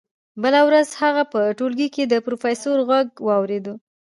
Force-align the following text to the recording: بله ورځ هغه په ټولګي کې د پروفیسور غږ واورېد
بله 0.43 0.59
ورځ 0.67 0.87
هغه 1.01 1.23
په 1.33 1.39
ټولګي 1.57 1.87
کې 1.95 2.03
د 2.07 2.13
پروفیسور 2.25 2.77
غږ 2.89 3.07
واورېد 3.27 3.65